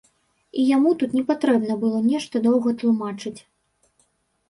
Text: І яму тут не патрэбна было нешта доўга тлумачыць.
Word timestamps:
І 0.61 0.65
яму 0.75 0.93
тут 1.03 1.13
не 1.19 1.21
патрэбна 1.29 1.73
было 1.83 2.01
нешта 2.09 2.35
доўга 2.49 2.77
тлумачыць. 2.83 3.39